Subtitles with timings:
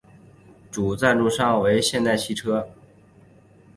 [0.71, 2.67] 主赞助商为现代汽车。